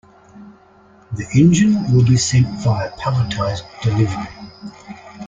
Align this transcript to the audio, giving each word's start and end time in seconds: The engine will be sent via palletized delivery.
The 1.11 1.27
engine 1.35 1.93
will 1.93 2.03
be 2.03 2.17
sent 2.17 2.47
via 2.63 2.89
palletized 2.93 3.65
delivery. 3.83 4.29